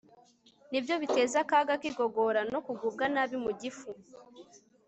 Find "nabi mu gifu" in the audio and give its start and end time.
3.13-3.89